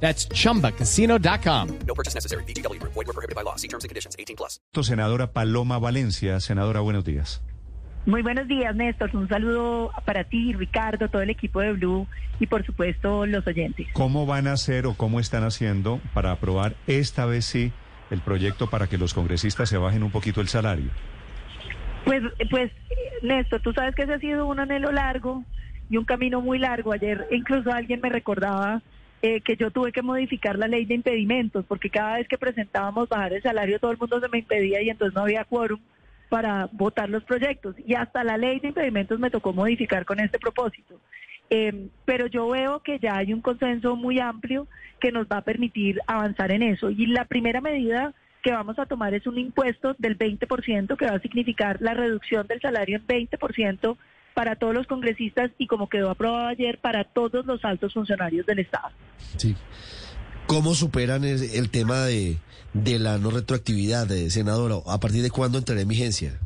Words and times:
That's 0.00 0.28
chumbacasino.com. 0.28 1.78
No 1.86 1.94
purchase 1.94 2.14
necessary. 2.14 2.44
BGW. 2.44 2.80
Void 2.82 2.94
were 2.94 3.12
prohibited 3.12 3.34
by 3.34 3.42
law. 3.42 3.56
See 3.56 3.68
terms 3.68 3.82
and 3.82 3.88
conditions. 3.88 4.14
18 4.16 4.36
plus. 4.36 4.60
Senadora 4.82 5.32
Paloma 5.32 5.78
Valencia. 5.78 6.38
Senadora, 6.40 6.80
buenos 6.80 7.04
días. 7.04 7.42
Muy 8.06 8.22
buenos 8.22 8.46
días, 8.46 8.74
Néstor. 8.76 9.10
Un 9.16 9.28
saludo 9.28 9.90
para 10.04 10.22
ti, 10.22 10.52
Ricardo, 10.52 11.08
todo 11.08 11.22
el 11.22 11.30
equipo 11.30 11.60
de 11.60 11.72
Blue 11.72 12.06
y 12.38 12.46
por 12.46 12.64
supuesto 12.64 13.26
los 13.26 13.44
oyentes. 13.48 13.88
¿Cómo 13.94 14.26
van 14.26 14.46
a 14.46 14.52
hacer 14.52 14.86
o 14.86 14.94
cómo 14.94 15.18
están 15.18 15.42
haciendo 15.42 16.00
para 16.14 16.30
aprobar 16.30 16.76
esta 16.86 17.26
vez 17.26 17.46
sí 17.46 17.72
el 18.12 18.20
proyecto 18.20 18.70
para 18.70 18.86
que 18.86 18.96
los 18.96 19.12
congresistas 19.12 19.68
se 19.68 19.76
bajen 19.76 20.04
un 20.04 20.12
poquito 20.12 20.40
el 20.40 20.46
salario? 20.46 20.92
Pues, 22.04 22.22
pues, 22.48 22.70
Néstor, 23.22 23.60
tú 23.62 23.72
sabes 23.72 23.96
que 23.96 24.02
ese 24.02 24.14
ha 24.14 24.20
sido 24.20 24.46
un 24.46 24.60
anhelo 24.60 24.92
largo 24.92 25.42
y 25.90 25.96
un 25.96 26.04
camino 26.04 26.40
muy 26.40 26.60
largo. 26.60 26.92
Ayer 26.92 27.26
incluso 27.32 27.72
alguien 27.72 27.98
me 28.00 28.08
recordaba 28.08 28.82
eh, 29.22 29.40
que 29.40 29.56
yo 29.56 29.70
tuve 29.70 29.92
que 29.92 30.02
modificar 30.02 30.58
la 30.58 30.68
ley 30.68 30.84
de 30.84 30.94
impedimentos, 30.94 31.64
porque 31.66 31.90
cada 31.90 32.16
vez 32.16 32.28
que 32.28 32.38
presentábamos 32.38 33.08
bajar 33.08 33.32
el 33.32 33.42
salario 33.42 33.78
todo 33.78 33.90
el 33.90 33.98
mundo 33.98 34.20
se 34.20 34.28
me 34.28 34.38
impedía 34.38 34.82
y 34.82 34.90
entonces 34.90 35.14
no 35.14 35.22
había 35.22 35.44
quórum 35.44 35.80
para 36.28 36.68
votar 36.72 37.08
los 37.08 37.24
proyectos. 37.24 37.76
Y 37.86 37.94
hasta 37.94 38.24
la 38.24 38.36
ley 38.36 38.60
de 38.60 38.68
impedimentos 38.68 39.18
me 39.18 39.30
tocó 39.30 39.52
modificar 39.52 40.04
con 40.04 40.20
este 40.20 40.38
propósito. 40.38 41.00
Eh, 41.48 41.88
pero 42.04 42.26
yo 42.26 42.48
veo 42.48 42.80
que 42.80 42.98
ya 42.98 43.16
hay 43.16 43.32
un 43.32 43.40
consenso 43.40 43.94
muy 43.96 44.18
amplio 44.18 44.66
que 45.00 45.12
nos 45.12 45.26
va 45.26 45.38
a 45.38 45.44
permitir 45.44 46.00
avanzar 46.06 46.50
en 46.50 46.62
eso. 46.62 46.90
Y 46.90 47.06
la 47.06 47.24
primera 47.24 47.60
medida 47.60 48.12
que 48.42 48.52
vamos 48.52 48.78
a 48.78 48.86
tomar 48.86 49.14
es 49.14 49.26
un 49.26 49.38
impuesto 49.38 49.94
del 49.98 50.18
20% 50.18 50.96
que 50.96 51.06
va 51.06 51.16
a 51.16 51.20
significar 51.20 51.78
la 51.80 51.94
reducción 51.94 52.46
del 52.46 52.60
salario 52.60 52.96
en 52.96 53.06
20% 53.06 53.96
para 54.36 54.54
todos 54.56 54.74
los 54.74 54.86
congresistas 54.86 55.50
y 55.56 55.66
como 55.66 55.88
quedó 55.88 56.10
aprobado 56.10 56.48
ayer 56.48 56.76
para 56.78 57.04
todos 57.04 57.46
los 57.46 57.64
altos 57.64 57.94
funcionarios 57.94 58.44
del 58.44 58.58
Estado. 58.58 58.90
Sí. 59.38 59.56
¿Cómo 60.46 60.74
superan 60.74 61.24
el, 61.24 61.42
el 61.42 61.70
tema 61.70 62.00
de, 62.02 62.36
de 62.74 62.98
la 62.98 63.16
no 63.16 63.30
retroactividad, 63.30 64.06
de 64.06 64.28
senadora? 64.28 64.74
¿A 64.86 65.00
partir 65.00 65.22
de 65.22 65.30
cuándo 65.30 65.56
entrará 65.56 65.80
en 65.80 65.88
vigencia? 65.88 66.38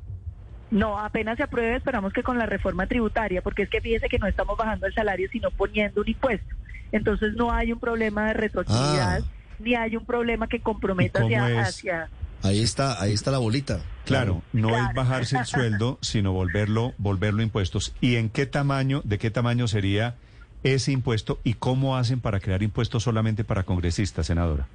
No, 0.70 1.00
apenas 1.00 1.36
se 1.36 1.42
apruebe, 1.42 1.74
esperamos 1.74 2.12
que 2.12 2.22
con 2.22 2.38
la 2.38 2.46
reforma 2.46 2.86
tributaria, 2.86 3.42
porque 3.42 3.62
es 3.62 3.68
que 3.68 3.80
fíjese 3.80 4.08
que 4.08 4.20
no 4.20 4.28
estamos 4.28 4.56
bajando 4.56 4.86
el 4.86 4.94
salario, 4.94 5.28
sino 5.32 5.50
poniendo 5.50 6.00
un 6.00 6.08
impuesto. 6.08 6.54
Entonces 6.92 7.34
no 7.34 7.50
hay 7.52 7.72
un 7.72 7.80
problema 7.80 8.28
de 8.28 8.34
retroactividad, 8.34 9.20
Ah. 9.24 9.26
ni 9.58 9.74
hay 9.74 9.96
un 9.96 10.06
problema 10.06 10.46
que 10.46 10.60
comprometa 10.60 11.18
¿Y 11.18 11.22
cómo 11.24 11.34
hacia, 11.44 11.60
es? 11.60 11.68
hacia... 11.68 12.08
Ahí 12.42 12.60
está, 12.60 13.00
ahí 13.02 13.12
está 13.12 13.30
la 13.30 13.38
bolita. 13.38 13.80
Claro, 14.04 14.42
no 14.52 14.76
es 14.76 14.94
bajarse 14.94 15.38
el 15.38 15.44
sueldo, 15.44 15.98
sino 16.02 16.32
volverlo, 16.32 16.94
volverlo 16.98 17.42
impuestos. 17.42 17.94
¿Y 18.00 18.16
en 18.16 18.30
qué 18.30 18.46
tamaño, 18.46 19.02
de 19.04 19.18
qué 19.18 19.30
tamaño 19.30 19.68
sería 19.68 20.16
ese 20.62 20.92
impuesto 20.92 21.38
y 21.44 21.54
cómo 21.54 21.96
hacen 21.96 22.20
para 22.20 22.40
crear 22.40 22.62
impuestos 22.62 23.02
solamente 23.02 23.44
para 23.44 23.64
congresistas, 23.64 24.26
senadora? 24.26 24.68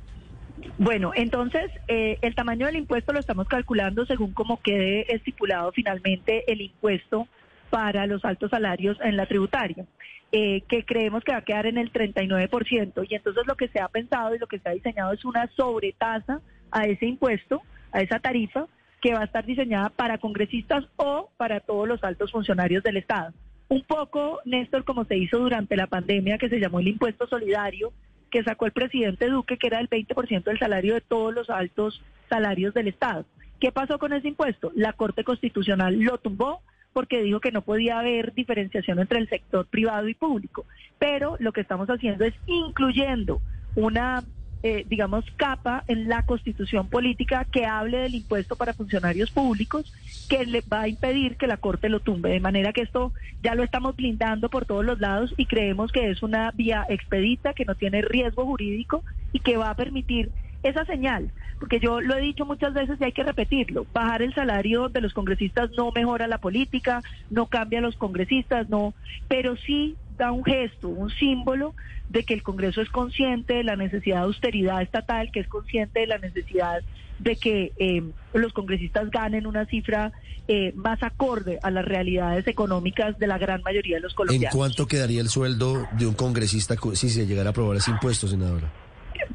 Bueno, 0.77 1.11
entonces 1.15 1.71
eh, 1.87 2.17
el 2.21 2.35
tamaño 2.35 2.65
del 2.65 2.75
impuesto 2.75 3.13
lo 3.13 3.19
estamos 3.19 3.47
calculando 3.47 4.05
según 4.05 4.33
como 4.33 4.61
quede 4.61 5.13
estipulado 5.13 5.71
finalmente 5.71 6.49
el 6.51 6.61
impuesto 6.61 7.27
para 7.69 8.07
los 8.07 8.23
altos 8.25 8.51
salarios 8.51 8.97
en 9.01 9.17
la 9.17 9.25
tributaria, 9.25 9.85
eh, 10.31 10.61
que 10.67 10.85
creemos 10.85 11.23
que 11.23 11.31
va 11.31 11.39
a 11.39 11.43
quedar 11.43 11.65
en 11.65 11.77
el 11.77 11.91
39%. 11.91 13.05
Y 13.09 13.15
entonces 13.15 13.43
lo 13.47 13.55
que 13.55 13.67
se 13.69 13.79
ha 13.79 13.87
pensado 13.87 14.35
y 14.35 14.39
lo 14.39 14.47
que 14.47 14.59
se 14.59 14.69
ha 14.69 14.73
diseñado 14.73 15.13
es 15.13 15.25
una 15.25 15.49
sobretasa 15.55 16.41
a 16.75 16.85
ese 16.87 17.05
impuesto, 17.05 17.61
a 17.93 18.01
esa 18.01 18.19
tarifa, 18.19 18.67
que 19.01 19.13
va 19.13 19.21
a 19.21 19.25
estar 19.25 19.45
diseñada 19.45 19.89
para 19.89 20.17
congresistas 20.17 20.83
o 20.97 21.29
para 21.37 21.61
todos 21.61 21.87
los 21.87 22.03
altos 22.03 22.31
funcionarios 22.31 22.83
del 22.83 22.97
Estado. 22.97 23.33
Un 23.69 23.81
poco, 23.83 24.41
Néstor, 24.43 24.83
como 24.83 25.05
se 25.05 25.17
hizo 25.17 25.39
durante 25.39 25.77
la 25.77 25.87
pandemia, 25.87 26.37
que 26.37 26.49
se 26.49 26.59
llamó 26.59 26.81
el 26.81 26.89
impuesto 26.89 27.27
solidario, 27.27 27.93
que 28.29 28.43
sacó 28.43 28.65
el 28.65 28.73
presidente 28.73 29.29
Duque, 29.29 29.57
que 29.57 29.67
era 29.67 29.79
el 29.79 29.89
20% 29.89 30.43
del 30.43 30.59
salario 30.59 30.95
de 30.95 31.01
todos 31.01 31.33
los 31.33 31.49
altos 31.49 32.03
salarios 32.29 32.73
del 32.73 32.89
Estado. 32.89 33.25
¿Qué 33.61 33.71
pasó 33.71 33.97
con 33.97 34.11
ese 34.11 34.27
impuesto? 34.27 34.73
La 34.75 34.91
Corte 34.91 35.23
Constitucional 35.23 35.97
lo 35.97 36.17
tumbó 36.17 36.61
porque 36.91 37.21
dijo 37.21 37.39
que 37.39 37.51
no 37.51 37.61
podía 37.61 37.99
haber 37.99 38.33
diferenciación 38.33 38.99
entre 38.99 39.19
el 39.19 39.29
sector 39.29 39.65
privado 39.65 40.09
y 40.09 40.13
público. 40.13 40.65
Pero 40.99 41.37
lo 41.39 41.53
que 41.53 41.61
estamos 41.61 41.89
haciendo 41.89 42.25
es 42.25 42.33
incluyendo 42.47 43.41
una, 43.75 44.23
eh, 44.67 44.83
digamos, 44.89 45.23
capa 45.37 45.83
en 45.87 46.09
la 46.09 46.23
constitución 46.23 46.87
política 46.87 47.45
que 47.45 47.67
hable 47.67 47.99
del 47.99 48.15
impuesto 48.15 48.55
para 48.55 48.73
funcionarios 48.73 49.29
públicos 49.29 49.93
que 50.27 50.43
le 50.43 50.61
va 50.61 50.81
a 50.81 50.87
impedir 50.87 51.37
que 51.37 51.45
la 51.45 51.57
Corte 51.57 51.87
lo 51.87 51.99
tumbe. 51.99 52.31
De 52.31 52.39
manera 52.39 52.73
que 52.73 52.81
esto 52.81 53.13
ya 53.43 53.53
lo 53.53 53.61
estamos 53.61 53.95
blindando 53.95 54.49
por 54.49 54.65
todos 54.65 54.83
los 54.83 54.99
lados 54.99 55.31
y 55.37 55.45
creemos 55.45 55.91
que 55.91 56.09
es 56.09 56.23
una 56.23 56.49
vía 56.49 56.83
expedita, 56.89 57.53
que 57.53 57.65
no 57.65 57.75
tiene 57.75 58.01
riesgo 58.01 58.43
jurídico 58.43 59.03
y 59.33 59.39
que 59.41 59.55
va 59.55 59.69
a 59.69 59.75
permitir 59.75 60.31
esa 60.63 60.83
señal, 60.85 61.29
porque 61.59 61.79
yo 61.79 62.01
lo 62.01 62.15
he 62.17 62.21
dicho 62.21 62.43
muchas 62.43 62.73
veces 62.73 62.97
y 62.99 63.03
hay 63.03 63.11
que 63.11 63.21
repetirlo, 63.21 63.85
bajar 63.93 64.23
el 64.23 64.33
salario 64.33 64.89
de 64.89 65.01
los 65.01 65.13
congresistas 65.13 65.69
no 65.77 65.91
mejora 65.91 66.25
la 66.25 66.39
política, 66.39 67.03
no 67.29 67.45
cambia 67.45 67.77
a 67.77 67.83
los 67.83 67.97
congresistas, 67.97 68.67
no, 68.67 68.95
pero 69.27 69.57
sí 69.57 69.95
da 70.17 70.31
un 70.31 70.43
gesto, 70.43 70.89
un 70.89 71.09
símbolo 71.11 71.73
de 72.09 72.23
que 72.23 72.33
el 72.33 72.43
Congreso 72.43 72.81
es 72.81 72.89
consciente 72.89 73.55
de 73.55 73.63
la 73.63 73.75
necesidad 73.75 74.17
de 74.17 74.23
austeridad 74.23 74.81
estatal, 74.81 75.31
que 75.31 75.39
es 75.41 75.47
consciente 75.47 76.01
de 76.01 76.07
la 76.07 76.17
necesidad 76.17 76.81
de 77.19 77.35
que 77.37 77.71
eh, 77.77 78.03
los 78.33 78.51
congresistas 78.53 79.09
ganen 79.09 79.47
una 79.47 79.65
cifra 79.65 80.11
eh, 80.47 80.73
más 80.75 81.01
acorde 81.01 81.59
a 81.63 81.71
las 81.71 81.85
realidades 81.85 82.45
económicas 82.47 83.17
de 83.17 83.27
la 83.27 83.37
gran 83.37 83.61
mayoría 83.63 83.95
de 83.95 84.01
los 84.01 84.11
¿En 84.11 84.17
colombianos. 84.17 84.55
cuánto 84.55 84.85
quedaría 84.85 85.21
el 85.21 85.29
sueldo 85.29 85.87
de 85.97 86.05
un 86.05 86.13
congresista 86.13 86.75
co- 86.75 86.95
si 86.95 87.09
se 87.09 87.25
llegara 87.25 87.49
a 87.49 87.51
aprobar 87.51 87.77
ese 87.77 87.91
impuesto, 87.91 88.27
senadora? 88.27 88.69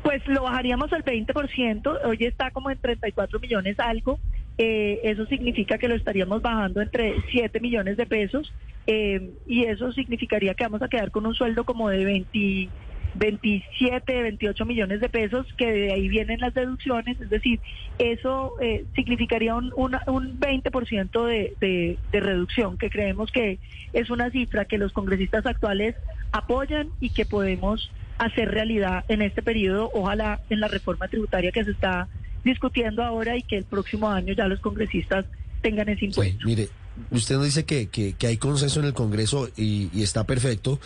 Pues 0.02 0.22
lo 0.28 0.42
bajaríamos 0.42 0.92
al 0.92 1.02
20%, 1.04 1.98
hoy 2.04 2.19
está 2.20 2.50
como 2.50 2.70
en 2.70 2.78
34 2.78 3.40
millones 3.40 3.78
algo, 3.80 4.20
eh, 4.59 5.00
eso 5.05 5.27
significa 5.27 5.78
que 5.78 5.88
lo 5.88 5.94
estaríamos 5.94 6.43
bajando 6.43 6.81
entre 6.83 7.15
7 7.31 7.61
millones 7.61 7.97
de 7.97 8.06
pesos 8.06 8.53
eh, 8.87 9.31
y 9.47 9.65
eso 9.65 9.93
significaría 9.93 10.55
que 10.55 10.65
vamos 10.65 10.83
a 10.83 10.88
quedar 10.88 11.11
con 11.11 11.27
un 11.27 11.34
sueldo 11.34 11.65
como 11.65 11.88
de 11.88 12.05
20, 12.05 12.69
27, 13.15 14.22
28 14.22 14.65
millones 14.66 15.00
de 15.00 15.09
pesos, 15.09 15.47
que 15.56 15.71
de 15.72 15.93
ahí 15.93 16.09
vienen 16.09 16.41
las 16.41 16.55
deducciones, 16.55 17.21
es 17.21 17.28
decir, 17.31 17.61
eso 17.99 18.55
eh, 18.61 18.84
significaría 18.94 19.55
un, 19.55 19.72
una- 19.77 20.03
un 20.06 20.38
20% 20.38 21.25
de, 21.27 21.55
de, 21.61 21.99
de 22.12 22.21
reducción, 22.21 22.77
que 22.77 22.91
creemos 22.91 23.31
que 23.32 23.59
es 23.93 24.11
una 24.11 24.31
cifra 24.31 24.65
que 24.65 24.78
los 24.78 24.93
congresistas 24.93 25.44
actuales 25.47 25.97
apoyan 26.32 26.88
y 27.00 27.11
que 27.11 27.27
podemos 27.27 27.91
hacer 28.19 28.50
realidad 28.50 29.05
en 29.09 29.22
este 29.22 29.43
periodo, 29.43 29.91
ojalá 29.94 30.41
en 30.50 30.61
la 30.61 30.69
reforma 30.69 31.09
tributaria 31.09 31.53
que 31.53 31.65
se 31.65 31.71
está 31.71 32.09
discutiendo 32.44 33.02
ahora 33.02 33.36
y 33.36 33.42
que 33.42 33.56
el 33.58 33.64
próximo 33.64 34.08
año 34.10 34.32
ya 34.34 34.46
los 34.48 34.60
congresistas 34.60 35.24
tengan 35.62 35.88
ese 35.88 36.00
Sí, 36.00 36.06
impuesto. 36.06 36.46
mire, 36.46 36.68
usted 37.10 37.34
nos 37.36 37.44
dice 37.44 37.64
que, 37.64 37.88
que, 37.88 38.14
que 38.14 38.26
hay 38.26 38.36
consenso 38.36 38.80
en 38.80 38.86
el 38.86 38.94
Congreso 38.94 39.48
y, 39.56 39.90
y 39.92 40.02
está 40.02 40.24
perfecto, 40.24 40.80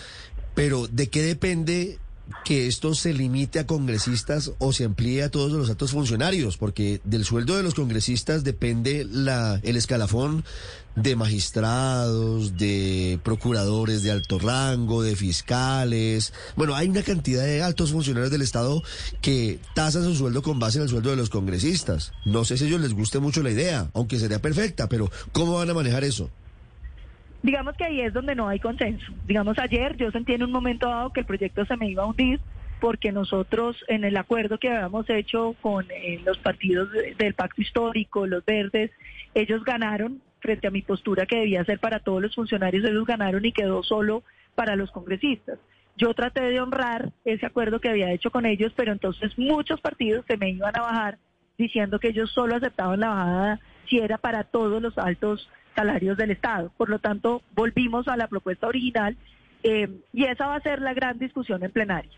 pero 0.54 0.86
¿de 0.88 1.08
qué 1.08 1.22
depende 1.22 1.98
que 2.44 2.66
esto 2.66 2.94
se 2.94 3.12
limite 3.12 3.58
a 3.58 3.66
congresistas 3.66 4.52
o 4.58 4.72
se 4.72 4.84
amplíe 4.84 5.22
a 5.22 5.30
todos 5.30 5.52
los 5.52 5.70
altos 5.70 5.92
funcionarios? 5.92 6.56
Porque 6.56 7.00
del 7.04 7.24
sueldo 7.24 7.56
de 7.56 7.62
los 7.62 7.74
congresistas 7.74 8.44
depende 8.44 9.06
la, 9.10 9.60
el 9.62 9.76
escalafón 9.76 10.44
de 10.96 11.16
magistrados, 11.16 12.56
de 12.56 13.18
procuradores 13.22 14.02
de 14.02 14.10
alto 14.12 14.38
rango, 14.38 15.02
de 15.02 15.16
fiscales. 15.16 16.32
Bueno, 16.56 16.74
hay 16.74 16.88
una 16.88 17.02
cantidad 17.02 17.44
de 17.44 17.62
altos 17.62 17.92
funcionarios 17.92 18.30
del 18.30 18.42
Estado 18.42 18.82
que 19.20 19.58
tasan 19.74 20.04
su 20.04 20.14
sueldo 20.14 20.42
con 20.42 20.58
base 20.58 20.78
en 20.78 20.84
el 20.84 20.88
sueldo 20.88 21.10
de 21.10 21.16
los 21.16 21.30
congresistas. 21.30 22.12
No 22.24 22.44
sé 22.44 22.56
si 22.56 22.64
a 22.64 22.66
ellos 22.68 22.80
les 22.80 22.94
guste 22.94 23.18
mucho 23.18 23.42
la 23.42 23.50
idea, 23.50 23.90
aunque 23.94 24.18
sería 24.18 24.40
perfecta, 24.40 24.88
pero 24.88 25.10
¿cómo 25.32 25.54
van 25.54 25.70
a 25.70 25.74
manejar 25.74 26.04
eso? 26.04 26.30
Digamos 27.44 27.76
que 27.76 27.84
ahí 27.84 28.00
es 28.00 28.14
donde 28.14 28.34
no 28.34 28.48
hay 28.48 28.58
consenso. 28.58 29.12
Digamos, 29.26 29.58
ayer 29.58 29.98
yo 29.98 30.10
sentí 30.10 30.32
en 30.32 30.44
un 30.44 30.50
momento 30.50 30.88
dado 30.88 31.10
que 31.12 31.20
el 31.20 31.26
proyecto 31.26 31.66
se 31.66 31.76
me 31.76 31.90
iba 31.90 32.02
a 32.02 32.06
hundir 32.06 32.40
porque 32.80 33.12
nosotros 33.12 33.76
en 33.88 34.04
el 34.04 34.16
acuerdo 34.16 34.56
que 34.58 34.70
habíamos 34.70 35.10
hecho 35.10 35.54
con 35.60 35.84
eh, 35.90 36.22
los 36.24 36.38
partidos 36.38 36.90
de- 36.90 37.14
del 37.16 37.34
pacto 37.34 37.60
histórico, 37.60 38.26
los 38.26 38.42
verdes, 38.46 38.92
ellos 39.34 39.62
ganaron 39.62 40.22
frente 40.40 40.68
a 40.68 40.70
mi 40.70 40.80
postura 40.80 41.26
que 41.26 41.36
debía 41.36 41.62
ser 41.66 41.78
para 41.80 41.98
todos 41.98 42.22
los 42.22 42.34
funcionarios, 42.34 42.82
ellos 42.82 43.04
ganaron 43.04 43.44
y 43.44 43.52
quedó 43.52 43.82
solo 43.82 44.22
para 44.54 44.74
los 44.74 44.90
congresistas. 44.90 45.58
Yo 45.98 46.14
traté 46.14 46.40
de 46.44 46.62
honrar 46.62 47.12
ese 47.26 47.44
acuerdo 47.44 47.78
que 47.78 47.90
había 47.90 48.10
hecho 48.10 48.30
con 48.30 48.46
ellos, 48.46 48.72
pero 48.74 48.90
entonces 48.90 49.38
muchos 49.38 49.82
partidos 49.82 50.24
se 50.26 50.38
me 50.38 50.48
iban 50.48 50.74
a 50.78 50.80
bajar 50.80 51.18
diciendo 51.58 51.98
que 51.98 52.08
ellos 52.08 52.32
solo 52.32 52.56
aceptaban 52.56 53.00
la 53.00 53.08
bajada 53.10 53.60
si 53.86 53.98
era 53.98 54.16
para 54.16 54.44
todos 54.44 54.80
los 54.80 54.96
altos 54.96 55.46
salarios 55.74 56.16
del 56.16 56.30
Estado. 56.30 56.72
Por 56.76 56.88
lo 56.88 56.98
tanto, 56.98 57.42
volvimos 57.54 58.08
a 58.08 58.16
la 58.16 58.28
propuesta 58.28 58.66
original 58.66 59.16
eh, 59.62 59.88
y 60.12 60.24
esa 60.24 60.46
va 60.46 60.56
a 60.56 60.60
ser 60.60 60.80
la 60.80 60.94
gran 60.94 61.18
discusión 61.18 61.64
en 61.64 61.70
plenaria. 61.70 62.10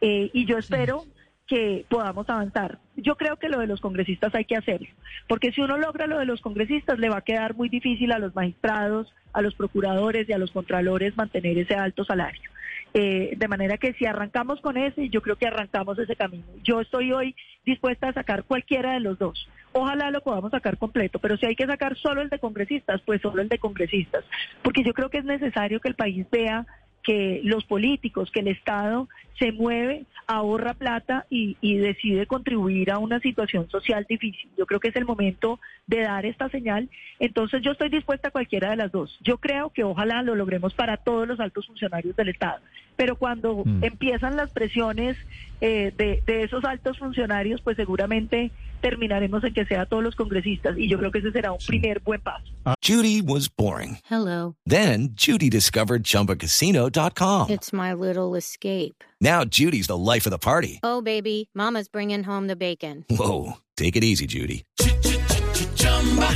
Eh, 0.00 0.30
y 0.32 0.46
yo 0.46 0.58
espero 0.58 1.04
que 1.46 1.84
podamos 1.88 2.28
avanzar. 2.28 2.78
Yo 2.96 3.16
creo 3.16 3.36
que 3.36 3.48
lo 3.48 3.58
de 3.58 3.66
los 3.66 3.80
congresistas 3.80 4.34
hay 4.34 4.44
que 4.44 4.56
hacerlo, 4.56 4.88
porque 5.28 5.52
si 5.52 5.60
uno 5.60 5.76
logra 5.76 6.06
lo 6.06 6.18
de 6.18 6.24
los 6.24 6.40
congresistas, 6.40 6.98
le 6.98 7.10
va 7.10 7.18
a 7.18 7.24
quedar 7.24 7.54
muy 7.54 7.68
difícil 7.68 8.12
a 8.12 8.18
los 8.18 8.34
magistrados, 8.34 9.12
a 9.32 9.42
los 9.42 9.54
procuradores 9.54 10.28
y 10.28 10.32
a 10.32 10.38
los 10.38 10.52
contralores 10.52 11.16
mantener 11.16 11.58
ese 11.58 11.74
alto 11.74 12.04
salario. 12.04 12.50
Eh, 12.96 13.34
de 13.36 13.48
manera 13.48 13.76
que 13.76 13.92
si 13.94 14.06
arrancamos 14.06 14.60
con 14.60 14.76
ese, 14.76 15.08
yo 15.08 15.20
creo 15.20 15.34
que 15.34 15.48
arrancamos 15.48 15.98
ese 15.98 16.14
camino. 16.14 16.44
Yo 16.62 16.80
estoy 16.80 17.10
hoy 17.10 17.34
dispuesta 17.66 18.08
a 18.08 18.12
sacar 18.12 18.44
cualquiera 18.44 18.92
de 18.92 19.00
los 19.00 19.18
dos. 19.18 19.48
Ojalá 19.72 20.12
lo 20.12 20.20
podamos 20.20 20.52
sacar 20.52 20.78
completo, 20.78 21.18
pero 21.18 21.36
si 21.36 21.46
hay 21.46 21.56
que 21.56 21.66
sacar 21.66 21.96
solo 21.96 22.22
el 22.22 22.28
de 22.28 22.38
congresistas, 22.38 23.00
pues 23.04 23.20
solo 23.20 23.42
el 23.42 23.48
de 23.48 23.58
congresistas, 23.58 24.24
porque 24.62 24.84
yo 24.84 24.94
creo 24.94 25.10
que 25.10 25.18
es 25.18 25.24
necesario 25.24 25.80
que 25.80 25.88
el 25.88 25.96
país 25.96 26.24
vea 26.30 26.64
que 27.04 27.40
los 27.44 27.64
políticos, 27.64 28.30
que 28.32 28.40
el 28.40 28.48
Estado 28.48 29.08
se 29.38 29.52
mueve, 29.52 30.06
ahorra 30.26 30.74
plata 30.74 31.26
y, 31.28 31.56
y, 31.60 31.76
decide 31.76 32.26
contribuir 32.26 32.90
a 32.90 32.98
una 32.98 33.20
situación 33.20 33.68
social 33.68 34.06
difícil. 34.08 34.48
Yo 34.56 34.64
creo 34.64 34.80
que 34.80 34.88
es 34.88 34.96
el 34.96 35.04
momento 35.04 35.60
de 35.86 36.00
dar 36.00 36.24
esta 36.24 36.48
señal. 36.48 36.88
Entonces 37.18 37.60
yo 37.62 37.72
estoy 37.72 37.90
dispuesta 37.90 38.28
a 38.28 38.30
cualquiera 38.30 38.70
de 38.70 38.76
las 38.76 38.90
dos. 38.90 39.18
Yo 39.22 39.38
creo 39.38 39.70
que 39.70 39.84
ojalá 39.84 40.22
lo 40.22 40.34
logremos 40.34 40.72
para 40.72 40.96
todos 40.96 41.28
los 41.28 41.40
altos 41.40 41.66
funcionarios 41.66 42.16
del 42.16 42.30
Estado. 42.30 42.60
Pero 42.96 43.16
cuando 43.16 43.64
mm. 43.64 43.84
empiezan 43.84 44.36
las 44.36 44.50
presiones 44.50 45.18
eh, 45.60 45.92
de, 45.96 46.22
de 46.24 46.44
esos 46.44 46.64
altos 46.64 46.98
funcionarios, 46.98 47.60
pues 47.60 47.76
seguramente 47.76 48.50
terminaremos 48.84 49.42
en 49.44 49.54
que 49.54 49.64
sea 49.64 49.86
todos 49.86 50.02
los 50.02 50.14
congresistas 50.14 50.76
y 50.76 50.88
yo 50.88 50.98
creo 50.98 51.10
que 51.10 51.20
ese 51.20 51.32
será 51.32 51.52
un 51.52 51.58
primer 51.66 52.00
buen 52.00 52.20
paso. 52.20 52.44
Judy 52.82 53.22
was 53.22 53.48
boring. 53.48 53.98
Hello. 54.10 54.56
Then 54.66 55.14
Judy 55.16 55.48
discovered 55.48 56.02
chumbacasino.com. 56.02 57.48
It's 57.48 57.72
my 57.72 57.94
little 57.94 58.36
escape. 58.36 59.02
Now 59.22 59.44
Judy's 59.44 59.86
the 59.86 59.96
life 59.96 60.26
of 60.26 60.32
the 60.32 60.38
party. 60.38 60.80
Oh 60.82 61.00
baby, 61.00 61.48
mama's 61.54 61.88
bringing 61.88 62.24
home 62.24 62.46
the 62.46 62.56
bacon. 62.56 63.06
Whoa, 63.08 63.54
take 63.78 63.96
it 63.96 64.04
easy 64.04 64.26
Judy. 64.26 64.64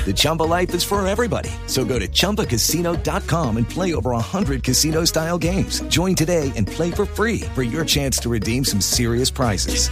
The 0.06 0.15
Chumba 0.17 0.44
life 0.44 0.75
is 0.75 0.82
for 0.82 1.06
everybody. 1.06 1.50
So 1.67 1.85
go 1.85 1.99
to 1.99 2.09
ChumbaCasino.com 2.09 3.56
and 3.59 3.69
play 3.69 3.93
over 3.93 4.12
100 4.12 4.62
casino 4.62 5.05
style 5.05 5.37
games. 5.37 5.81
Join 5.88 6.15
today 6.15 6.50
and 6.56 6.67
play 6.67 6.91
for 6.91 7.05
free 7.05 7.41
for 7.55 7.62
your 7.62 7.85
chance 7.85 8.19
to 8.20 8.31
redeem 8.31 8.65
some 8.65 8.81
serious 8.81 9.29
prizes. 9.29 9.91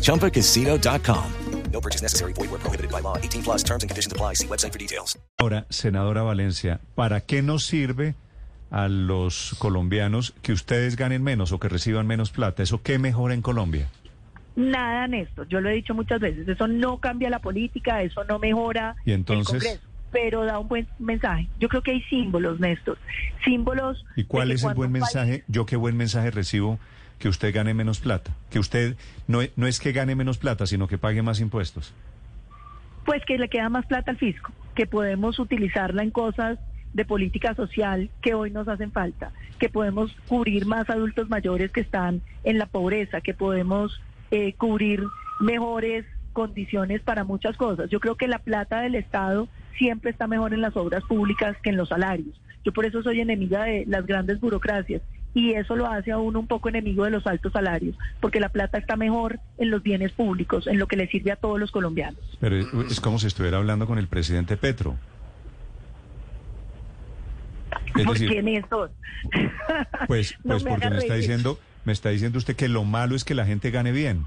ChumbaCasino.com. 0.00 1.32
No 1.72 1.80
purchase 1.80 2.02
necessary. 2.02 2.32
Void 2.32 2.50
where 2.50 2.58
prohibited 2.58 2.90
by 2.90 3.00
law. 3.00 3.16
18 3.16 3.42
plus 3.42 3.62
terms 3.62 3.82
and 3.82 3.90
conditions 3.90 4.12
apply. 4.12 4.34
See 4.34 4.46
website 4.46 4.72
for 4.72 4.78
details. 4.78 5.16
Ahora, 5.38 5.66
senadora 5.70 6.22
Valencia, 6.22 6.80
¿para 6.94 7.20
qué 7.20 7.42
nos 7.42 7.64
sirve 7.64 8.14
a 8.70 8.88
los 8.88 9.54
colombianos 9.58 10.34
que 10.42 10.52
ustedes 10.52 10.96
ganen 10.96 11.22
menos 11.22 11.52
o 11.52 11.58
que 11.58 11.68
reciban 11.68 12.06
menos 12.06 12.30
plata? 12.30 12.62
¿Eso 12.62 12.82
qué 12.82 12.98
mejora 12.98 13.34
en 13.34 13.42
Colombia? 13.42 13.88
Nada, 14.60 15.06
Néstor. 15.06 15.48
Yo 15.48 15.60
lo 15.60 15.68
he 15.70 15.74
dicho 15.74 15.94
muchas 15.94 16.20
veces. 16.20 16.46
Eso 16.46 16.66
no 16.68 16.98
cambia 16.98 17.30
la 17.30 17.38
política, 17.38 18.02
eso 18.02 18.24
no 18.24 18.38
mejora 18.38 18.96
¿Y 19.04 19.12
entonces? 19.12 19.54
el 19.54 19.60
Congreso, 19.60 19.86
pero 20.12 20.44
da 20.44 20.58
un 20.58 20.68
buen 20.68 20.86
mensaje. 20.98 21.48
Yo 21.58 21.68
creo 21.68 21.82
que 21.82 21.92
hay 21.92 22.02
símbolos, 22.02 22.60
Néstor. 22.60 22.98
Símbolos. 23.44 24.04
¿Y 24.16 24.24
cuál 24.24 24.50
es 24.50 24.62
el 24.64 24.74
buen 24.74 24.92
país- 24.92 25.02
mensaje? 25.02 25.44
¿Yo 25.48 25.66
qué 25.66 25.76
buen 25.76 25.96
mensaje 25.96 26.30
recibo 26.30 26.78
que 27.18 27.28
usted 27.28 27.54
gane 27.54 27.74
menos 27.74 28.00
plata? 28.00 28.32
Que 28.50 28.58
usted 28.58 28.96
no, 29.28 29.40
no 29.56 29.66
es 29.66 29.80
que 29.80 29.92
gane 29.92 30.14
menos 30.14 30.38
plata, 30.38 30.66
sino 30.66 30.88
que 30.88 30.98
pague 30.98 31.22
más 31.22 31.40
impuestos. 31.40 31.94
Pues 33.04 33.24
que 33.24 33.38
le 33.38 33.48
queda 33.48 33.68
más 33.68 33.86
plata 33.86 34.10
al 34.10 34.18
fisco, 34.18 34.52
que 34.74 34.86
podemos 34.86 35.38
utilizarla 35.38 36.02
en 36.02 36.10
cosas 36.10 36.58
de 36.92 37.04
política 37.04 37.54
social 37.54 38.10
que 38.20 38.34
hoy 38.34 38.50
nos 38.50 38.66
hacen 38.68 38.90
falta, 38.92 39.30
que 39.58 39.68
podemos 39.68 40.12
cubrir 40.28 40.66
más 40.66 40.90
adultos 40.90 41.28
mayores 41.30 41.70
que 41.70 41.80
están 41.80 42.20
en 42.44 42.58
la 42.58 42.66
pobreza, 42.66 43.20
que 43.20 43.32
podemos 43.32 44.00
eh, 44.30 44.54
cubrir 44.54 45.04
mejores 45.40 46.04
condiciones 46.32 47.02
para 47.02 47.24
muchas 47.24 47.56
cosas. 47.56 47.90
Yo 47.90 48.00
creo 48.00 48.16
que 48.16 48.28
la 48.28 48.38
plata 48.38 48.80
del 48.80 48.94
Estado 48.94 49.48
siempre 49.78 50.10
está 50.10 50.26
mejor 50.26 50.54
en 50.54 50.60
las 50.60 50.76
obras 50.76 51.02
públicas 51.04 51.56
que 51.62 51.70
en 51.70 51.76
los 51.76 51.88
salarios. 51.88 52.40
Yo 52.64 52.72
por 52.72 52.84
eso 52.84 53.02
soy 53.02 53.20
enemiga 53.20 53.64
de 53.64 53.84
las 53.86 54.06
grandes 54.06 54.40
burocracias 54.40 55.02
y 55.34 55.52
eso 55.52 55.76
lo 55.76 55.86
hace 55.86 56.12
a 56.12 56.18
uno 56.18 56.40
un 56.40 56.46
poco 56.46 56.68
enemigo 56.68 57.04
de 57.04 57.10
los 57.10 57.26
altos 57.26 57.52
salarios, 57.52 57.96
porque 58.20 58.40
la 58.40 58.48
plata 58.48 58.78
está 58.78 58.96
mejor 58.96 59.38
en 59.58 59.70
los 59.70 59.82
bienes 59.82 60.12
públicos, 60.12 60.66
en 60.66 60.78
lo 60.78 60.86
que 60.86 60.96
le 60.96 61.06
sirve 61.08 61.32
a 61.32 61.36
todos 61.36 61.58
los 61.58 61.70
colombianos. 61.70 62.20
Pero 62.40 62.56
es, 62.56 63.00
como 63.00 63.18
si 63.18 63.26
estuviera 63.28 63.58
hablando 63.58 63.86
con 63.86 63.98
el 63.98 64.08
presidente 64.08 64.56
Petro. 64.56 64.96
Es 67.96 68.04
¿Por 68.04 68.14
decir, 68.14 68.30
qué, 68.30 68.42
Néstor? 68.42 68.90
Pues, 70.06 70.36
pues 70.42 70.64
porque 70.64 70.90
me 70.90 70.98
está 70.98 71.14
diciendo, 71.14 71.58
me 71.84 71.92
está 71.92 72.10
diciendo 72.10 72.38
usted 72.38 72.56
que 72.56 72.68
lo 72.68 72.84
malo 72.84 73.16
es 73.16 73.24
que 73.24 73.34
la 73.34 73.46
gente 73.46 73.70
gane 73.70 73.92
bien. 73.92 74.26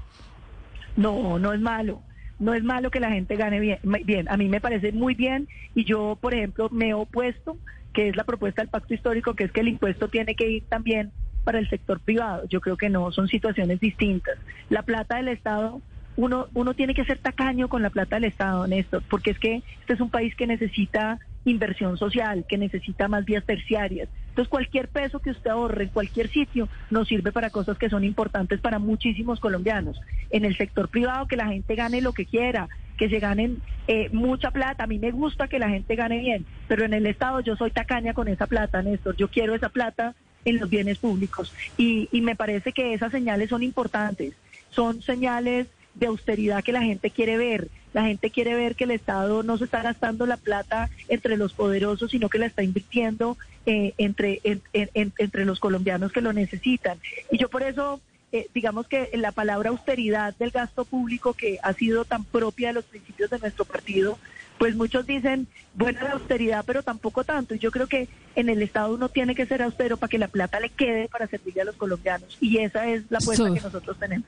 No, 0.96 1.38
no 1.38 1.52
es 1.52 1.60
malo. 1.60 2.02
No 2.38 2.54
es 2.54 2.64
malo 2.64 2.90
que 2.90 3.00
la 3.00 3.10
gente 3.10 3.36
gane 3.36 3.60
bien. 3.60 3.78
bien. 4.04 4.28
A 4.28 4.36
mí 4.36 4.48
me 4.48 4.60
parece 4.60 4.92
muy 4.92 5.14
bien 5.14 5.48
y 5.74 5.84
yo, 5.84 6.18
por 6.20 6.34
ejemplo, 6.34 6.68
me 6.70 6.88
he 6.88 6.94
opuesto, 6.94 7.56
que 7.92 8.08
es 8.08 8.16
la 8.16 8.24
propuesta 8.24 8.62
del 8.62 8.70
pacto 8.70 8.94
histórico, 8.94 9.34
que 9.34 9.44
es 9.44 9.52
que 9.52 9.60
el 9.60 9.68
impuesto 9.68 10.08
tiene 10.08 10.34
que 10.34 10.50
ir 10.50 10.64
también 10.68 11.12
para 11.44 11.58
el 11.58 11.68
sector 11.68 12.00
privado. 12.00 12.48
Yo 12.48 12.60
creo 12.60 12.76
que 12.76 12.90
no, 12.90 13.12
son 13.12 13.28
situaciones 13.28 13.78
distintas. 13.78 14.36
La 14.68 14.82
plata 14.82 15.16
del 15.16 15.28
Estado, 15.28 15.80
uno, 16.16 16.48
uno 16.54 16.74
tiene 16.74 16.94
que 16.94 17.04
ser 17.04 17.18
tacaño 17.18 17.68
con 17.68 17.82
la 17.82 17.90
plata 17.90 18.16
del 18.16 18.24
Estado, 18.24 18.66
Néstor, 18.66 19.02
porque 19.08 19.30
es 19.30 19.38
que 19.38 19.62
este 19.80 19.92
es 19.92 20.00
un 20.00 20.10
país 20.10 20.34
que 20.34 20.46
necesita 20.46 21.18
inversión 21.44 21.98
social, 21.98 22.44
que 22.48 22.58
necesita 22.58 23.06
más 23.06 23.24
vías 23.24 23.44
terciarias. 23.44 24.08
Entonces, 24.34 24.50
cualquier 24.50 24.88
peso 24.88 25.20
que 25.20 25.30
usted 25.30 25.48
ahorre 25.48 25.84
en 25.84 25.90
cualquier 25.90 26.28
sitio 26.28 26.68
nos 26.90 27.06
sirve 27.06 27.30
para 27.30 27.50
cosas 27.50 27.78
que 27.78 27.88
son 27.88 28.02
importantes 28.02 28.60
para 28.60 28.80
muchísimos 28.80 29.38
colombianos. 29.38 30.00
En 30.30 30.44
el 30.44 30.56
sector 30.56 30.88
privado, 30.88 31.28
que 31.28 31.36
la 31.36 31.46
gente 31.46 31.76
gane 31.76 32.00
lo 32.00 32.12
que 32.12 32.26
quiera, 32.26 32.68
que 32.98 33.08
se 33.08 33.20
ganen 33.20 33.62
eh, 33.86 34.08
mucha 34.10 34.50
plata. 34.50 34.82
A 34.82 34.86
mí 34.88 34.98
me 34.98 35.12
gusta 35.12 35.46
que 35.46 35.60
la 35.60 35.68
gente 35.68 35.94
gane 35.94 36.18
bien, 36.18 36.44
pero 36.66 36.84
en 36.84 36.94
el 36.94 37.06
Estado 37.06 37.38
yo 37.42 37.54
soy 37.54 37.70
tacaña 37.70 38.12
con 38.12 38.26
esa 38.26 38.48
plata, 38.48 38.82
Néstor. 38.82 39.14
Yo 39.14 39.28
quiero 39.28 39.54
esa 39.54 39.68
plata 39.68 40.16
en 40.44 40.58
los 40.58 40.68
bienes 40.68 40.98
públicos. 40.98 41.54
Y, 41.76 42.08
y 42.10 42.20
me 42.20 42.34
parece 42.34 42.72
que 42.72 42.92
esas 42.92 43.12
señales 43.12 43.50
son 43.50 43.62
importantes. 43.62 44.34
Son 44.70 45.00
señales 45.00 45.68
de 45.94 46.06
austeridad 46.06 46.62
que 46.64 46.72
la 46.72 46.82
gente 46.82 47.10
quiere 47.10 47.36
ver. 47.36 47.68
La 47.92 48.04
gente 48.04 48.30
quiere 48.30 48.54
ver 48.54 48.74
que 48.74 48.84
el 48.84 48.90
Estado 48.90 49.42
no 49.44 49.56
se 49.58 49.64
está 49.64 49.82
gastando 49.82 50.26
la 50.26 50.36
plata 50.36 50.90
entre 51.08 51.36
los 51.36 51.52
poderosos, 51.52 52.10
sino 52.10 52.28
que 52.28 52.38
la 52.38 52.46
está 52.46 52.62
invirtiendo 52.62 53.36
eh, 53.66 53.94
entre, 53.98 54.40
en- 54.44 54.62
en- 54.72 54.90
en- 54.94 55.12
entre 55.18 55.44
los 55.44 55.60
colombianos 55.60 56.10
que 56.12 56.20
lo 56.20 56.32
necesitan. 56.32 56.98
Y 57.30 57.38
yo 57.38 57.48
por 57.48 57.62
eso, 57.62 58.00
eh, 58.32 58.48
digamos 58.52 58.88
que 58.88 59.08
la 59.14 59.30
palabra 59.32 59.70
austeridad 59.70 60.34
del 60.36 60.50
gasto 60.50 60.84
público, 60.84 61.32
que 61.34 61.58
ha 61.62 61.72
sido 61.72 62.04
tan 62.04 62.24
propia 62.24 62.68
de 62.68 62.74
los 62.74 62.84
principios 62.84 63.30
de 63.30 63.38
nuestro 63.38 63.64
partido, 63.64 64.18
pues 64.58 64.74
muchos 64.74 65.06
dicen, 65.06 65.46
buena 65.74 66.02
la 66.02 66.10
austeridad, 66.12 66.64
pero 66.66 66.82
tampoco 66.82 67.22
tanto. 67.24 67.54
Y 67.54 67.58
yo 67.60 67.70
creo 67.70 67.86
que 67.86 68.08
en 68.34 68.48
el 68.48 68.60
Estado 68.60 68.92
uno 68.94 69.08
tiene 69.08 69.34
que 69.36 69.46
ser 69.46 69.62
austero 69.62 69.96
para 69.96 70.10
que 70.10 70.18
la 70.18 70.28
plata 70.28 70.58
le 70.60 70.68
quede 70.70 71.08
para 71.08 71.26
servirle 71.28 71.62
a 71.62 71.64
los 71.64 71.76
colombianos. 71.76 72.36
Y 72.40 72.58
esa 72.58 72.88
es 72.88 73.04
la 73.10 73.18
apuesta 73.18 73.46
So- 73.46 73.54
que 73.54 73.60
nosotros 73.60 73.96
tenemos. 73.98 74.26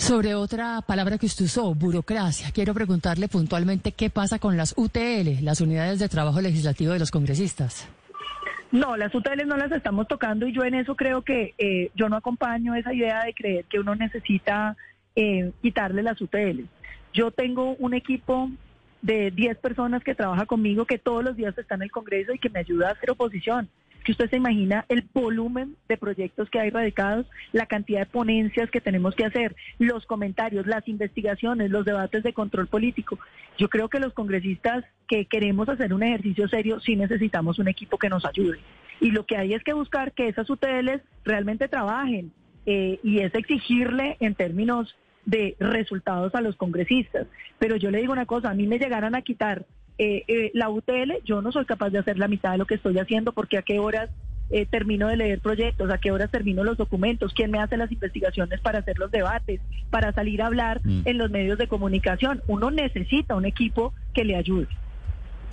Sobre 0.00 0.34
otra 0.34 0.80
palabra 0.80 1.18
que 1.18 1.26
usted 1.26 1.44
usó, 1.44 1.74
burocracia, 1.74 2.50
quiero 2.52 2.72
preguntarle 2.72 3.28
puntualmente 3.28 3.92
qué 3.92 4.08
pasa 4.08 4.38
con 4.38 4.56
las 4.56 4.74
UTL, 4.76 5.44
las 5.44 5.60
unidades 5.60 5.98
de 5.98 6.08
trabajo 6.08 6.40
legislativo 6.40 6.94
de 6.94 6.98
los 6.98 7.10
congresistas. 7.10 7.86
No, 8.72 8.96
las 8.96 9.14
UTL 9.14 9.46
no 9.46 9.58
las 9.58 9.70
estamos 9.70 10.08
tocando 10.08 10.46
y 10.46 10.54
yo 10.54 10.64
en 10.64 10.74
eso 10.74 10.96
creo 10.96 11.20
que 11.20 11.54
eh, 11.58 11.90
yo 11.94 12.08
no 12.08 12.16
acompaño 12.16 12.74
esa 12.74 12.94
idea 12.94 13.24
de 13.24 13.34
creer 13.34 13.66
que 13.66 13.78
uno 13.78 13.94
necesita 13.94 14.74
eh, 15.14 15.52
quitarle 15.60 16.02
las 16.02 16.18
UTL. 16.18 16.62
Yo 17.12 17.30
tengo 17.30 17.76
un 17.78 17.92
equipo 17.92 18.50
de 19.02 19.30
10 19.30 19.58
personas 19.58 20.02
que 20.02 20.14
trabaja 20.14 20.46
conmigo 20.46 20.86
que 20.86 20.98
todos 20.98 21.22
los 21.22 21.36
días 21.36 21.56
está 21.58 21.74
en 21.74 21.82
el 21.82 21.90
Congreso 21.90 22.32
y 22.32 22.38
que 22.38 22.48
me 22.48 22.60
ayuda 22.60 22.88
a 22.88 22.92
hacer 22.92 23.10
oposición. 23.10 23.68
Que 24.04 24.12
usted 24.12 24.30
se 24.30 24.36
imagina 24.36 24.86
el 24.88 25.04
volumen 25.12 25.76
de 25.88 25.96
proyectos 25.96 26.48
que 26.50 26.60
hay 26.60 26.70
radicados, 26.70 27.26
la 27.52 27.66
cantidad 27.66 28.00
de 28.00 28.06
ponencias 28.06 28.70
que 28.70 28.80
tenemos 28.80 29.14
que 29.14 29.24
hacer, 29.24 29.54
los 29.78 30.06
comentarios, 30.06 30.66
las 30.66 30.86
investigaciones, 30.88 31.70
los 31.70 31.84
debates 31.84 32.22
de 32.22 32.32
control 32.32 32.66
político. 32.66 33.18
Yo 33.58 33.68
creo 33.68 33.88
que 33.88 34.00
los 34.00 34.14
congresistas 34.14 34.84
que 35.06 35.26
queremos 35.26 35.68
hacer 35.68 35.92
un 35.92 36.02
ejercicio 36.02 36.48
serio 36.48 36.80
sí 36.80 36.96
necesitamos 36.96 37.58
un 37.58 37.68
equipo 37.68 37.98
que 37.98 38.08
nos 38.08 38.24
ayude. 38.24 38.58
Y 39.00 39.10
lo 39.10 39.24
que 39.26 39.36
hay 39.36 39.54
es 39.54 39.62
que 39.62 39.72
buscar 39.72 40.12
que 40.12 40.28
esas 40.28 40.48
UTLs 40.48 41.02
realmente 41.24 41.68
trabajen 41.68 42.32
eh, 42.66 43.00
y 43.02 43.20
es 43.20 43.34
exigirle 43.34 44.16
en 44.20 44.34
términos 44.34 44.94
de 45.24 45.56
resultados 45.58 46.34
a 46.34 46.40
los 46.40 46.56
congresistas. 46.56 47.26
Pero 47.58 47.76
yo 47.76 47.90
le 47.90 48.00
digo 48.00 48.12
una 48.12 48.26
cosa, 48.26 48.50
a 48.50 48.54
mí 48.54 48.66
me 48.66 48.78
llegaran 48.78 49.14
a 49.14 49.22
quitar 49.22 49.66
eh, 50.02 50.24
eh, 50.28 50.50
la 50.54 50.70
UTL, 50.70 51.12
yo 51.26 51.42
no 51.42 51.52
soy 51.52 51.66
capaz 51.66 51.90
de 51.90 51.98
hacer 51.98 52.18
la 52.18 52.26
mitad 52.26 52.52
de 52.52 52.58
lo 52.58 52.64
que 52.64 52.76
estoy 52.76 52.98
haciendo 52.98 53.32
porque 53.32 53.58
a 53.58 53.62
qué 53.62 53.78
horas 53.78 54.08
eh, 54.48 54.64
termino 54.64 55.08
de 55.08 55.18
leer 55.18 55.40
proyectos, 55.40 55.90
a 55.90 55.98
qué 55.98 56.10
horas 56.10 56.30
termino 56.30 56.64
los 56.64 56.78
documentos, 56.78 57.34
quién 57.34 57.50
me 57.50 57.58
hace 57.60 57.76
las 57.76 57.92
investigaciones 57.92 58.60
para 58.62 58.78
hacer 58.78 58.98
los 58.98 59.10
debates, 59.10 59.60
para 59.90 60.12
salir 60.12 60.40
a 60.40 60.46
hablar 60.46 60.80
Mm. 60.84 61.02
en 61.04 61.18
los 61.18 61.30
medios 61.30 61.58
de 61.58 61.68
comunicación. 61.68 62.40
Uno 62.46 62.70
necesita 62.70 63.36
un 63.36 63.44
equipo 63.44 63.92
que 64.14 64.24
le 64.24 64.36
ayude. 64.36 64.68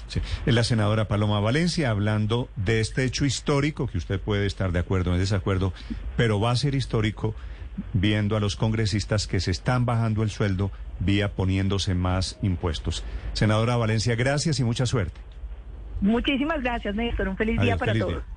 Sí. 0.07 0.21
La 0.45 0.63
senadora 0.63 1.09
Paloma 1.09 1.41
Valencia 1.41 1.89
hablando 1.89 2.47
de 2.55 2.79
este 2.79 3.03
hecho 3.03 3.25
histórico, 3.25 3.87
que 3.87 3.97
usted 3.97 4.19
puede 4.21 4.45
estar 4.45 4.71
de 4.71 4.79
acuerdo 4.79 5.11
o 5.11 5.13
en 5.15 5.19
desacuerdo, 5.19 5.73
pero 6.15 6.39
va 6.39 6.51
a 6.51 6.55
ser 6.55 6.73
histórico 6.73 7.35
viendo 7.93 8.36
a 8.36 8.39
los 8.39 8.55
congresistas 8.55 9.27
que 9.27 9.39
se 9.39 9.51
están 9.51 9.86
bajando 9.86 10.24
el 10.24 10.29
sueldo 10.29 10.72
vía 11.00 11.34
poniéndose 11.34 11.96
más 11.96 12.39
impuestos. 12.41 13.03
Senadora 13.34 13.75
Valencia, 13.75 14.15
gracias 14.15 14.60
y 14.60 14.63
mucha 14.63 14.86
suerte. 14.86 15.19
Muchísimas 16.01 16.62
gracias, 16.62 16.96
Néstor. 16.96 17.27
Un 17.27 17.38
feliz 17.38 17.60
día 17.60 17.77
para 17.77 17.91
feliz 17.93 18.05
todos. 18.05 18.24
día. 18.24 18.37